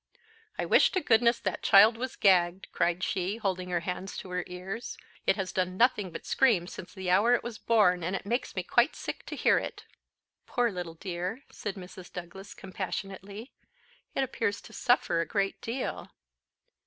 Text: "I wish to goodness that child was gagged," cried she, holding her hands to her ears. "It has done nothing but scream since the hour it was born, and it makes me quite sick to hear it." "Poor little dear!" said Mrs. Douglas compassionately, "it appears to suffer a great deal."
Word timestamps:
"I 0.57 0.65
wish 0.65 0.91
to 0.93 0.99
goodness 0.99 1.37
that 1.41 1.61
child 1.61 1.95
was 1.95 2.15
gagged," 2.15 2.69
cried 2.71 3.03
she, 3.03 3.37
holding 3.37 3.69
her 3.69 3.81
hands 3.81 4.17
to 4.17 4.31
her 4.31 4.43
ears. 4.47 4.97
"It 5.27 5.35
has 5.35 5.51
done 5.51 5.77
nothing 5.77 6.09
but 6.09 6.25
scream 6.25 6.65
since 6.65 6.91
the 6.91 7.11
hour 7.11 7.35
it 7.35 7.43
was 7.43 7.59
born, 7.59 8.03
and 8.03 8.15
it 8.15 8.25
makes 8.25 8.55
me 8.55 8.63
quite 8.63 8.95
sick 8.95 9.23
to 9.27 9.35
hear 9.35 9.59
it." 9.59 9.85
"Poor 10.47 10.71
little 10.71 10.95
dear!" 10.95 11.43
said 11.51 11.75
Mrs. 11.75 12.11
Douglas 12.11 12.55
compassionately, 12.55 13.51
"it 14.15 14.23
appears 14.23 14.59
to 14.61 14.73
suffer 14.73 15.21
a 15.21 15.25
great 15.27 15.61
deal." 15.61 16.09